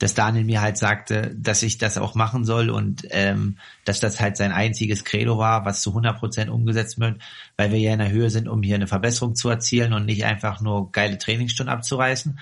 [0.00, 4.18] dass Daniel mir halt sagte, dass ich das auch machen soll und ähm, dass das
[4.18, 7.20] halt sein einziges Credo war, was zu 100 Prozent umgesetzt wird,
[7.58, 10.24] weil wir ja in der Höhe sind, um hier eine Verbesserung zu erzielen und nicht
[10.24, 12.38] einfach nur geile Trainingsstunden abzureißen.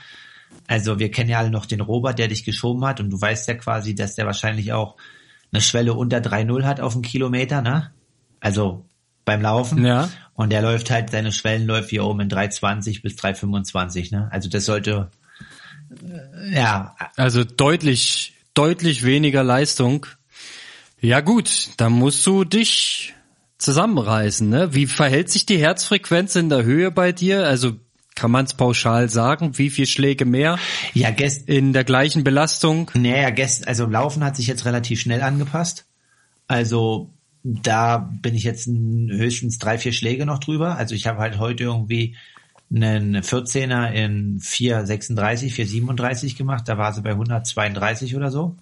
[0.66, 3.48] Also wir kennen ja alle noch den Robert, der dich geschoben hat und du weißt
[3.48, 4.96] ja quasi, dass der wahrscheinlich auch
[5.50, 7.90] eine Schwelle unter 3,0 hat auf einen Kilometer, ne?
[8.40, 8.84] Also
[9.24, 9.84] beim Laufen.
[9.84, 10.11] Ja.
[10.34, 14.28] Und der läuft halt, seine Schwellen läuft hier oben in 3,20 bis 3,25, ne?
[14.30, 15.11] Also das sollte,
[15.90, 16.96] äh, ja.
[17.16, 20.06] Also deutlich, deutlich weniger Leistung.
[21.00, 23.14] Ja gut, dann musst du dich
[23.58, 24.74] zusammenreißen, ne?
[24.74, 27.46] Wie verhält sich die Herzfrequenz in der Höhe bei dir?
[27.46, 27.72] Also
[28.18, 29.57] kann man es pauschal sagen?
[29.59, 30.59] Wie viel Schläge mehr?
[30.94, 32.90] Ja, gest in der gleichen Belastung?
[32.94, 35.87] Naja, gest also Laufen hat sich jetzt relativ schnell angepasst.
[36.46, 37.11] Also
[37.44, 40.76] da bin ich jetzt höchstens drei, vier Schläge noch drüber.
[40.76, 42.16] Also ich habe halt heute irgendwie
[42.70, 46.68] einen 14er in 436, 437 gemacht.
[46.68, 48.57] Da war sie bei 132 oder so.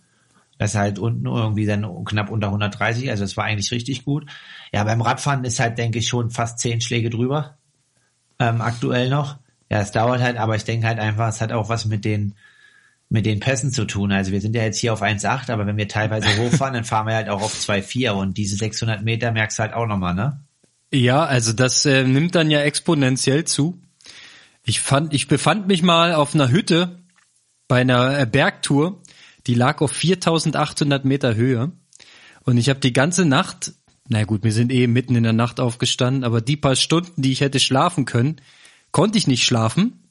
[0.58, 3.10] Das ist halt unten irgendwie dann knapp unter 130.
[3.10, 4.26] Also es war eigentlich richtig gut.
[4.72, 7.58] Ja, beim Radfahren ist halt, denke ich, schon fast zehn Schläge drüber.
[8.38, 9.38] Ähm, aktuell noch.
[9.70, 12.34] Ja, es dauert halt, aber ich denke halt einfach, es hat auch was mit den
[13.08, 14.10] mit den Pässen zu tun.
[14.10, 17.06] Also wir sind ja jetzt hier auf 1,8, aber wenn wir teilweise hochfahren, dann fahren
[17.06, 20.40] wir halt auch auf 2,4 und diese 600 Meter merkst du halt auch nochmal, ne?
[20.92, 23.80] Ja, also das äh, nimmt dann ja exponentiell zu.
[24.64, 27.00] Ich fand, ich befand mich mal auf einer Hütte
[27.68, 29.02] bei einer äh, Bergtour,
[29.46, 31.72] die lag auf 4800 Meter Höhe
[32.42, 33.72] und ich habe die ganze Nacht,
[34.08, 37.32] na gut, wir sind eh mitten in der Nacht aufgestanden, aber die paar Stunden, die
[37.32, 38.36] ich hätte schlafen können,
[38.96, 40.08] konnte ich nicht schlafen,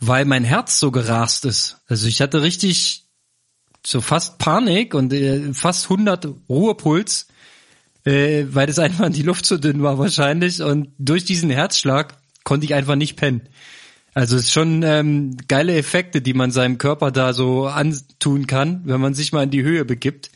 [0.00, 1.78] weil mein Herz so gerast ist.
[1.86, 3.04] Also ich hatte richtig
[3.86, 7.28] so fast Panik und äh, fast 100 Ruhepuls,
[8.04, 12.66] äh, weil das einfach die Luft zu dünn war wahrscheinlich und durch diesen Herzschlag konnte
[12.66, 13.42] ich einfach nicht pennen.
[14.12, 18.80] Also es ist schon ähm, geile Effekte, die man seinem Körper da so antun kann,
[18.86, 20.32] wenn man sich mal in die Höhe begibt.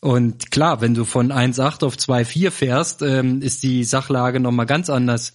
[0.00, 4.88] Und klar, wenn du von 1,8 auf 2,4 fährst, ähm, ist die Sachlage nochmal ganz
[4.88, 5.34] anders.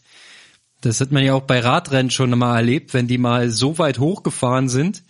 [0.82, 4.00] Das hat man ja auch bei Radrennen schon mal erlebt, wenn die mal so weit
[4.00, 5.04] hochgefahren sind,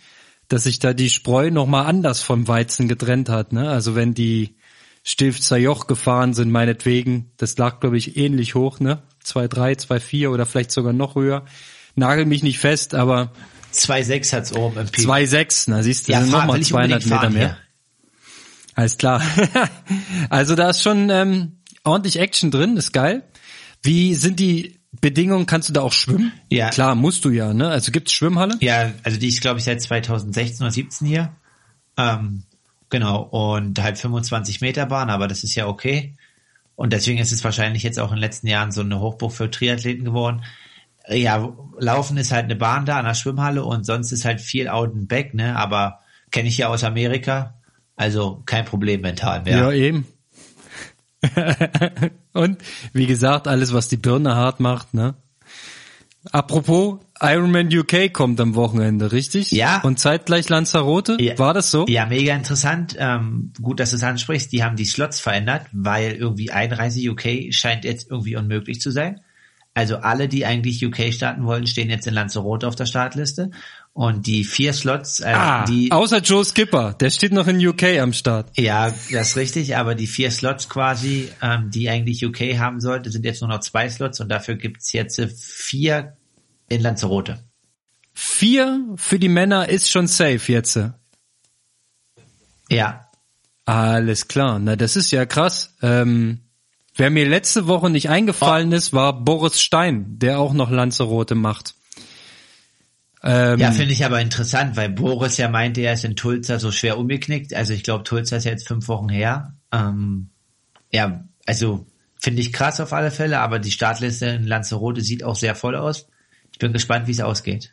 [0.48, 3.52] dass sich da die Spreu nochmal anders vom Weizen getrennt hat.
[3.52, 3.70] Ne?
[3.70, 4.56] Also wenn die
[5.02, 9.02] Stilfzer Joch gefahren sind, meinetwegen, das lag, glaube ich, ähnlich hoch, ne?
[9.24, 11.44] 2,3, 2,4 oder vielleicht sogar noch höher.
[11.96, 13.32] Nagel mich nicht fest, aber
[13.72, 15.06] 2,6 hat's oben im Peak.
[15.06, 17.48] 2,6, na siehst du, ja, nochmal 200 Meter mehr.
[17.48, 17.56] Hier.
[18.74, 19.22] Alles klar.
[20.30, 23.24] also da ist schon ähm, ordentlich Action drin, ist geil.
[23.82, 26.32] Wie sind die Bedingungen kannst du da auch schwimmen?
[26.50, 26.70] Ja.
[26.70, 27.68] Klar, musst du ja, ne?
[27.68, 28.56] Also gibt's Schwimmhalle?
[28.60, 31.32] Ja, also die ist, glaube ich, seit 2016 oder 17 hier.
[31.96, 32.42] Ähm,
[32.90, 36.14] genau, und halt 25 Meter Bahn, aber das ist ja okay.
[36.76, 39.50] Und deswegen ist es wahrscheinlich jetzt auch in den letzten Jahren so eine Hochburg für
[39.50, 40.42] Triathleten geworden.
[41.08, 44.68] Ja, Laufen ist halt eine Bahn da an der Schwimmhalle und sonst ist halt viel
[44.68, 45.56] out and back, ne?
[45.56, 46.00] Aber
[46.30, 47.54] kenne ich ja aus Amerika.
[47.96, 49.58] Also kein Problem mental mehr.
[49.58, 50.06] Ja, eben.
[52.32, 52.58] Und
[52.92, 55.14] wie gesagt, alles, was die Birne hart macht, ne?
[56.30, 59.50] Apropos, Ironman UK kommt am Wochenende, richtig?
[59.50, 59.80] Ja.
[59.82, 61.16] Und zeitgleich Lanzarote?
[61.20, 61.36] Ja.
[61.38, 61.84] War das so?
[61.88, 62.94] Ja, mega interessant.
[62.98, 64.52] Ähm, gut, dass du es ansprichst.
[64.52, 69.20] Die haben die Slots verändert, weil irgendwie Einreise UK scheint jetzt irgendwie unmöglich zu sein.
[69.74, 73.50] Also alle, die eigentlich UK starten wollen, stehen jetzt in Lanzarote auf der Startliste.
[73.94, 77.98] Und die vier Slots, äh, ah, die außer Joe Skipper, der steht noch in UK
[78.00, 78.50] am Start.
[78.56, 83.10] Ja, das ist richtig, aber die vier Slots quasi, ähm, die eigentlich UK haben sollte,
[83.10, 86.16] sind jetzt nur noch zwei Slots und dafür gibt's jetzt vier
[86.70, 87.44] in Lanzarote.
[88.14, 90.80] Vier für die Männer ist schon safe jetzt.
[92.70, 93.08] Ja.
[93.66, 95.76] Alles klar, na das ist ja krass.
[95.82, 96.40] Ähm,
[96.94, 98.76] wer mir letzte Woche nicht eingefallen oh.
[98.76, 101.74] ist, war Boris Stein, der auch noch Lanzarote macht.
[103.24, 106.72] Ähm, ja, finde ich aber interessant, weil Boris ja meinte, er ist in Tulsa so
[106.72, 107.54] schwer umgeknickt.
[107.54, 109.54] Also ich glaube, Tulsa ist ja jetzt fünf Wochen her.
[109.70, 110.30] Ähm,
[110.90, 111.86] ja, also
[112.20, 115.76] finde ich krass auf alle Fälle, aber die Startliste in Lanzarote sieht auch sehr voll
[115.76, 116.08] aus.
[116.52, 117.72] Ich bin gespannt, wie es ausgeht.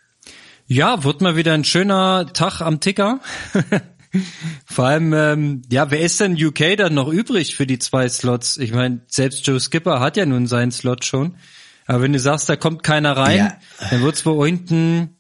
[0.68, 3.20] Ja, wird mal wieder ein schöner Tag am Ticker.
[4.66, 8.58] Vor allem, ähm, ja, wer ist denn UK dann noch übrig für die zwei Slots?
[8.58, 11.36] Ich meine, selbst Joe Skipper hat ja nun seinen Slot schon.
[11.86, 13.58] Aber wenn du sagst, da kommt keiner rein, ja.
[13.90, 15.19] dann wird's wohl unten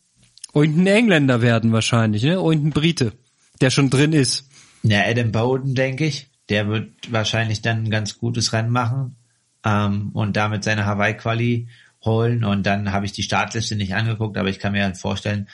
[0.52, 2.40] und ein Engländer werden wahrscheinlich, ne?
[2.40, 3.14] Und ein Brite,
[3.62, 4.50] der schon drin ist.
[4.84, 6.28] Ja, Adam Bowden, denke ich.
[6.50, 9.16] Der wird wahrscheinlich dann ein ganz gutes Rennen machen
[9.64, 11.68] ähm, und damit seine Hawaii-Quali
[12.04, 12.44] holen.
[12.44, 15.48] Und dann habe ich die Startliste nicht angeguckt, aber ich kann mir halt vorstellen,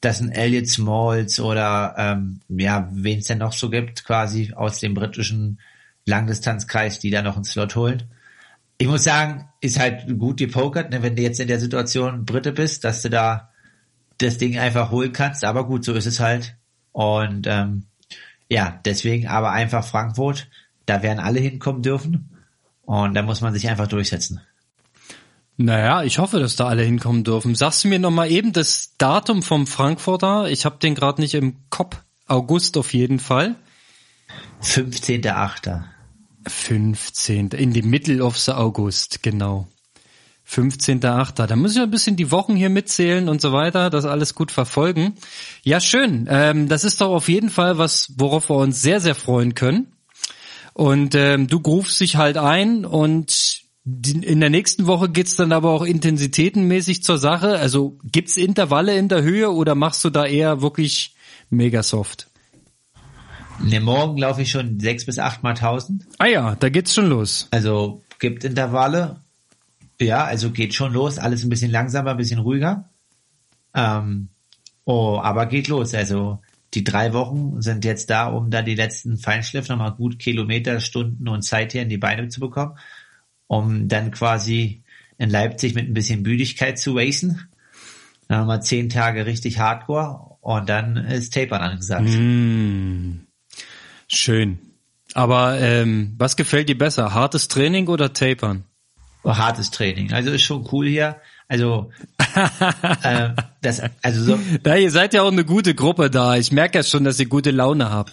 [0.00, 4.78] dass ein Elliot Smalls oder ähm, ja, wen es denn noch so gibt, quasi aus
[4.80, 5.58] dem britischen
[6.04, 8.02] Langdistanzkreis, die da noch einen Slot holen.
[8.78, 12.52] Ich muss sagen, ist halt gut gepokert, ne, wenn du jetzt in der Situation Brite
[12.52, 13.50] bist, dass du da
[14.18, 15.44] das Ding einfach holen kannst.
[15.44, 16.56] Aber gut, so ist es halt.
[16.92, 17.86] Und ähm,
[18.48, 20.48] ja, deswegen aber einfach Frankfurt,
[20.86, 22.30] da werden alle hinkommen dürfen.
[22.82, 24.40] Und da muss man sich einfach durchsetzen.
[25.56, 27.54] Naja, ich hoffe, dass da alle hinkommen dürfen.
[27.54, 30.48] Sagst du mir noch mal eben das Datum vom Frankfurter?
[30.50, 32.02] Ich habe den gerade nicht im Kopf.
[32.26, 33.54] August auf jeden Fall.
[34.62, 35.82] 15.8.
[36.46, 37.48] 15.
[37.48, 39.68] In die Middle of the August, genau.
[40.48, 41.46] 15.8.
[41.46, 44.52] Da muss ich ein bisschen die Wochen hier mitzählen und so weiter, das alles gut
[44.52, 45.14] verfolgen.
[45.62, 46.26] Ja, schön.
[46.30, 49.92] Ähm, das ist doch auf jeden Fall was, worauf wir uns sehr, sehr freuen können.
[50.72, 55.70] Und ähm, du rufst dich halt ein und in der nächsten Woche geht's dann aber
[55.70, 57.58] auch intensitätenmäßig zur Sache.
[57.58, 61.14] Also gibt's Intervalle in der Höhe oder machst du da eher wirklich
[61.50, 62.28] mega soft?
[63.62, 66.04] Ne, morgen laufe ich schon sechs bis acht Mal tausend.
[66.18, 67.48] Ah ja, da geht's schon los.
[67.52, 69.20] Also gibt Intervalle.
[70.00, 71.18] Ja, also geht schon los.
[71.18, 72.90] Alles ein bisschen langsamer, ein bisschen ruhiger.
[73.74, 74.28] Ähm,
[74.84, 75.94] oh, aber geht los.
[75.94, 76.40] Also
[76.74, 81.28] die drei Wochen sind jetzt da, um da die letzten Feinschliff nochmal gut Kilometer, Stunden
[81.28, 82.76] und Zeit hier in die Beine zu bekommen,
[83.46, 84.82] um dann quasi
[85.16, 87.48] in Leipzig mit ein bisschen Müdigkeit zu racen.
[88.28, 92.08] Dann nochmal zehn Tage richtig Hardcore und dann ist Tapern angesagt.
[92.08, 93.20] Mm,
[94.08, 94.58] schön.
[95.14, 97.14] Aber ähm, was gefällt dir besser?
[97.14, 98.65] Hartes Training oder Tapern?
[99.26, 100.12] Hartes Training.
[100.12, 101.16] Also ist schon cool hier.
[101.48, 101.90] Also
[103.02, 103.30] äh,
[103.62, 104.38] das, also so.
[104.62, 106.36] Da, ihr seid ja auch eine gute Gruppe da.
[106.36, 108.12] Ich merke ja schon, dass ihr gute Laune habt.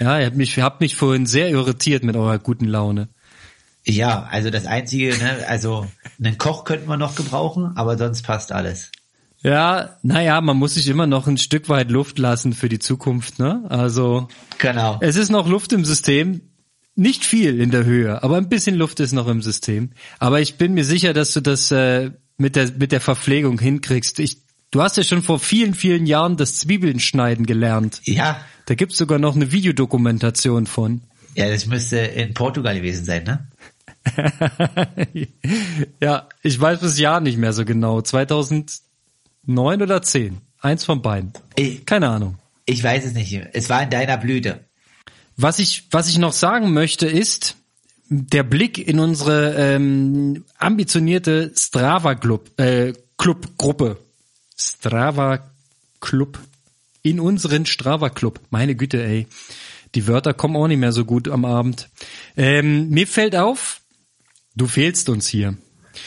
[0.00, 3.08] Ja, ihr habt mich, habt mich vorhin sehr irritiert mit eurer guten Laune.
[3.84, 5.86] Ja, also das Einzige, ne, also
[6.22, 8.92] einen Koch könnten wir noch gebrauchen, aber sonst passt alles.
[9.42, 13.40] Ja, naja, man muss sich immer noch ein Stück weit Luft lassen für die Zukunft,
[13.40, 13.64] ne?
[13.68, 14.28] Also.
[14.58, 14.98] Genau.
[15.00, 16.42] Es ist noch Luft im System.
[16.94, 19.90] Nicht viel in der Höhe, aber ein bisschen Luft ist noch im System.
[20.18, 24.18] Aber ich bin mir sicher, dass du das äh, mit der mit der Verpflegung hinkriegst.
[24.18, 24.38] Ich,
[24.70, 28.02] du hast ja schon vor vielen vielen Jahren das Zwiebeln schneiden gelernt.
[28.04, 28.44] Ja.
[28.66, 31.00] Da gibt's sogar noch eine Videodokumentation von.
[31.34, 33.48] Ja, das müsste in Portugal gewesen sein, ne?
[36.00, 38.02] ja, ich weiß das Jahr nicht mehr so genau.
[38.02, 38.80] 2009
[39.82, 40.38] oder 10.
[40.60, 41.32] Eins von beiden.
[41.56, 42.38] Ich, Keine Ahnung.
[42.66, 43.32] ich weiß es nicht.
[43.52, 44.60] Es war in deiner Blüte.
[45.36, 47.56] Was ich, was ich noch sagen möchte ist,
[48.08, 53.98] der Blick in unsere ähm, ambitionierte Strava Club, äh, Club Gruppe.
[54.56, 55.50] Strava
[56.00, 56.38] Club.
[57.02, 58.40] In unseren Strava Club.
[58.50, 59.26] Meine Güte, ey.
[59.94, 61.88] Die Wörter kommen auch nicht mehr so gut am Abend.
[62.36, 63.80] Ähm, mir fällt auf,
[64.54, 65.56] du fehlst uns hier.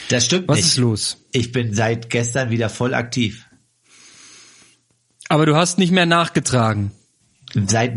[0.08, 0.66] Das stimmt Was nicht.
[0.66, 1.18] ist los?
[1.32, 3.46] Ich bin seit gestern wieder voll aktiv.
[5.28, 6.92] Aber du hast nicht mehr nachgetragen.
[7.66, 7.96] Seit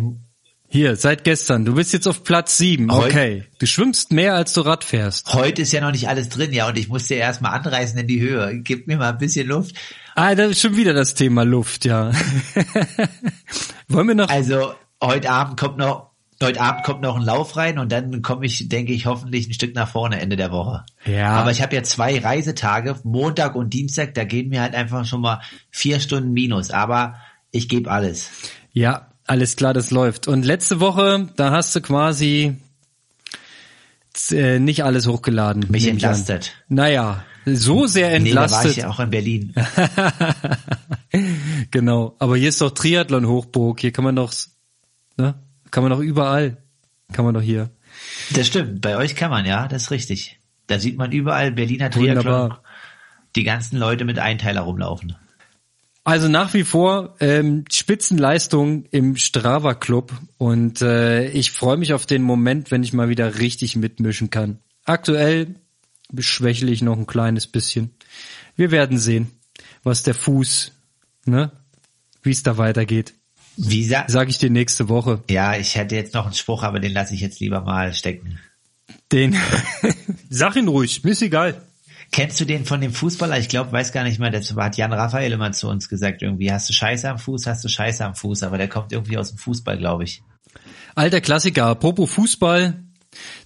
[0.72, 1.66] Hier, seit gestern.
[1.66, 2.92] Du bist jetzt auf Platz sieben.
[2.92, 3.44] Okay.
[3.58, 5.34] Du schwimmst mehr, als du Rad fährst.
[5.34, 8.06] heute ist ja noch nicht alles drin, ja, und ich musste ja erstmal anreißen in
[8.06, 8.60] die Höhe.
[8.60, 9.76] Gib mir mal ein bisschen Luft.
[10.14, 12.12] Ah, da ist schon wieder das Thema Luft, ja.
[13.88, 14.30] Wollen wir noch?
[14.30, 16.10] Also heute Abend kommt noch
[16.42, 19.54] heute Abend kommt noch ein Lauf rein und dann komme ich, denke ich, hoffentlich ein
[19.54, 20.86] Stück nach vorne Ende der Woche.
[21.06, 21.32] Ja.
[21.32, 25.22] Aber ich habe ja zwei Reisetage, Montag und Dienstag, da gehen mir halt einfach schon
[25.22, 26.70] mal vier Stunden minus.
[26.70, 27.16] Aber
[27.52, 28.30] ich gebe alles.
[28.72, 30.28] Ja, alles klar, das läuft.
[30.28, 32.58] Und letzte Woche, da hast du quasi
[34.32, 35.68] äh, nicht alles hochgeladen.
[35.70, 35.92] Mich an.
[35.92, 36.54] entlastet.
[36.68, 38.78] Naja, so sehr Nee, da war ich entlastet.
[38.78, 39.54] ja auch in Berlin.
[41.72, 42.16] genau.
[42.18, 43.80] Aber hier ist doch Triathlon Hochburg.
[43.80, 44.34] Hier kann man doch,
[45.18, 45.36] ne?
[45.70, 46.58] Kann man doch überall.
[47.14, 47.70] Kann man doch hier.
[48.34, 50.40] Das stimmt, bei euch kann man, ja, das ist richtig.
[50.66, 52.64] Da sieht man überall Berliner Triathlon, Wunderbar.
[53.36, 55.16] die ganzen Leute mit Einteiler rumlaufen.
[56.04, 62.06] Also nach wie vor ähm, Spitzenleistung im Strava Club und äh, ich freue mich auf
[62.06, 64.60] den Moment, wenn ich mal wieder richtig mitmischen kann.
[64.86, 65.56] Aktuell
[66.18, 67.92] schwächle ich noch ein kleines bisschen.
[68.56, 69.32] Wir werden sehen,
[69.84, 70.72] was der Fuß,
[71.26, 71.52] ne,
[72.24, 73.14] wie es da weitergeht.
[73.58, 75.22] Wie sa Sag ich dir nächste Woche.
[75.30, 78.40] ja, ich hätte jetzt noch einen Spruch, aber den lasse ich jetzt lieber mal stecken.
[79.12, 79.36] Den
[80.30, 81.62] sag ihn ruhig, mir ist egal.
[82.12, 83.38] Kennst du den von dem Fußballer?
[83.38, 86.52] Ich glaube, weiß gar nicht mehr, das hat Jan Raphael immer zu uns gesagt, irgendwie,
[86.52, 89.30] hast du Scheiße am Fuß, hast du Scheiße am Fuß, aber der kommt irgendwie aus
[89.30, 90.24] dem Fußball, glaube ich.
[90.96, 92.84] Alter Klassiker, apropos Fußball.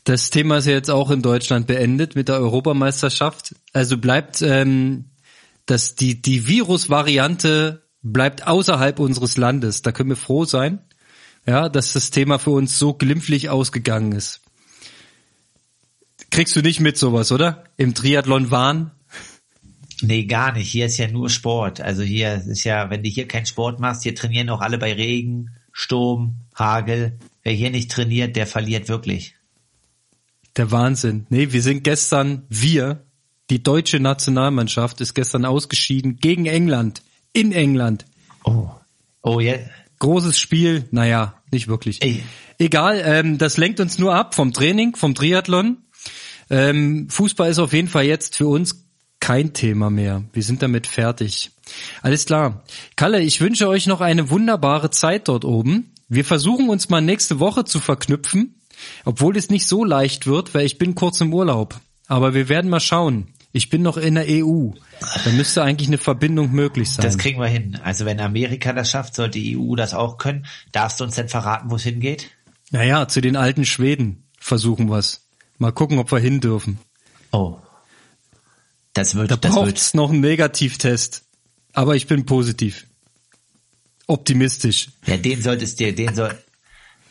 [0.04, 3.56] Das Thema ist ja jetzt auch in Deutschland beendet mit der Europameisterschaft.
[3.74, 5.06] Also bleibt ähm,
[5.66, 9.82] dass die, die Virusvariante bleibt außerhalb unseres Landes.
[9.82, 10.80] Da können wir froh sein,
[11.46, 14.42] ja, dass das Thema für uns so glimpflich ausgegangen ist.
[16.34, 17.64] Kriegst du nicht mit sowas, oder?
[17.78, 18.90] Im Triathlon Wahn?
[20.02, 20.68] Nee, gar nicht.
[20.68, 21.80] Hier ist ja nur Sport.
[21.80, 24.94] Also hier ist ja, wenn du hier keinen Sport machst, hier trainieren auch alle bei
[24.94, 27.20] Regen, Sturm, Hagel.
[27.44, 29.36] Wer hier nicht trainiert, der verliert wirklich.
[30.58, 31.28] Der Wahnsinn.
[31.30, 33.06] Nee, wir sind gestern, wir,
[33.52, 37.04] die deutsche Nationalmannschaft ist gestern ausgeschieden gegen England.
[37.32, 38.06] In England.
[38.44, 38.72] Oh.
[39.22, 39.54] Oh, ja.
[40.00, 42.02] großes Spiel, naja, nicht wirklich.
[42.02, 42.24] Ey.
[42.58, 45.78] Egal, ähm, das lenkt uns nur ab vom Training, vom Triathlon.
[46.54, 48.86] Ähm, Fußball ist auf jeden Fall jetzt für uns
[49.20, 50.24] kein Thema mehr.
[50.34, 51.50] Wir sind damit fertig.
[52.04, 52.64] Alles klar.
[52.96, 55.94] Kalle, ich wünsche euch noch eine wunderbare Zeit dort oben.
[56.10, 58.62] Wir versuchen uns mal nächste Woche zu verknüpfen,
[59.04, 61.80] obwohl es nicht so leicht wird, weil ich bin kurz im Urlaub.
[62.08, 63.30] Aber wir werden mal schauen.
[63.52, 64.70] Ich bin noch in der EU.
[65.26, 67.04] Da müsste eigentlich eine Verbindung möglich sein.
[67.04, 67.80] Das kriegen wir hin.
[67.84, 70.46] Also wenn Amerika das schafft, sollte die EU das auch können.
[70.72, 72.30] Darfst du uns denn verraten, wo es hingeht?
[72.70, 75.23] naja, zu den alten Schweden versuchen wir's.
[75.58, 76.80] Mal gucken, ob wir hin dürfen.
[77.32, 77.60] Oh.
[78.94, 81.24] Das wird, Da das wird, braucht's noch einen Negativtest.
[81.74, 82.86] Aber ich bin positiv.
[84.06, 84.90] Optimistisch.
[85.06, 86.38] ja, den solltest dir, den soll,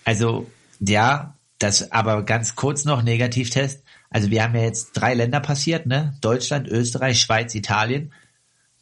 [0.05, 3.83] also, ja, das, aber ganz kurz noch Negativtest.
[4.11, 6.17] Also wir haben ja jetzt drei Länder passiert, ne?
[6.21, 8.13] Deutschland, Österreich, Schweiz, Italien.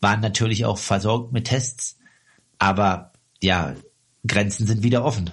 [0.00, 1.98] Waren natürlich auch versorgt mit Tests.
[2.58, 3.74] Aber, ja,
[4.26, 5.30] Grenzen sind wieder offen.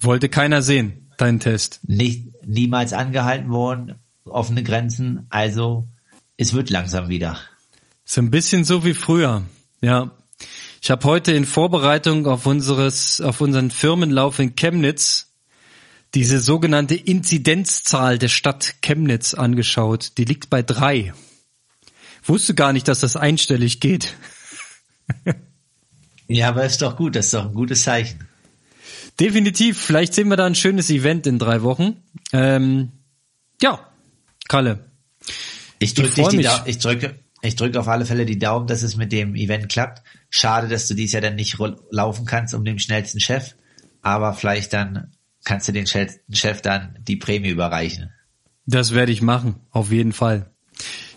[0.00, 1.80] Wollte keiner sehen, deinen Test.
[1.86, 5.26] Nicht, niemals angehalten worden, offene Grenzen.
[5.30, 5.86] Also,
[6.36, 7.38] es wird langsam wieder.
[8.04, 9.42] Ist ein bisschen so wie früher.
[9.80, 10.10] Ja.
[10.80, 15.32] Ich habe heute in Vorbereitung auf unseres, auf unseren Firmenlauf in Chemnitz
[16.14, 20.16] diese sogenannte Inzidenzzahl der Stadt Chemnitz angeschaut.
[20.16, 21.12] Die liegt bei drei.
[22.24, 24.14] Wusste gar nicht, dass das einstellig geht.
[26.30, 28.27] Ja, aber ist doch gut, das ist doch ein gutes Zeichen.
[29.20, 29.78] Definitiv.
[29.80, 31.96] Vielleicht sehen wir da ein schönes Event in drei Wochen.
[32.32, 32.92] Ähm,
[33.60, 33.80] ja,
[34.48, 34.90] Kalle.
[35.78, 36.46] Ich drücke Ich.
[36.46, 39.68] Dau- ich drücke, ich drücke auf alle Fälle die Daumen, dass es mit dem Event
[39.68, 40.02] klappt.
[40.30, 41.56] Schade, dass du dies Jahr dann nicht
[41.90, 43.54] laufen kannst um den schnellsten Chef,
[44.02, 45.12] aber vielleicht dann
[45.44, 48.10] kannst du den schnellsten Chef dann die Prämie überreichen.
[48.66, 50.50] Das werde ich machen, auf jeden Fall.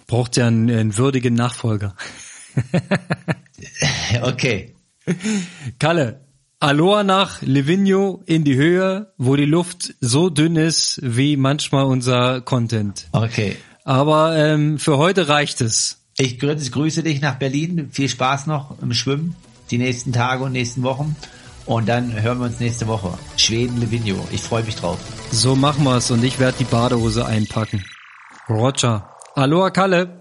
[0.07, 1.95] Braucht ja einen, einen würdigen Nachfolger.
[4.21, 4.75] Okay.
[5.79, 6.21] Kalle,
[6.63, 12.39] Aloha nach Livigno in die Höhe, wo die Luft so dünn ist wie manchmal unser
[12.41, 13.07] Content.
[13.13, 13.55] Okay.
[13.83, 16.03] Aber ähm, für heute reicht es.
[16.19, 17.89] Ich grüße, dich nach Berlin.
[17.91, 19.35] Viel Spaß noch im Schwimmen,
[19.71, 21.15] die nächsten Tage und nächsten Wochen.
[21.65, 23.17] Und dann hören wir uns nächste Woche.
[23.37, 24.23] Schweden, Livigno.
[24.31, 24.99] Ich freue mich drauf.
[25.31, 27.83] So machen wir's und ich werde die Badehose einpacken.
[28.47, 29.09] Roger.
[29.33, 30.20] Aloha Kalle.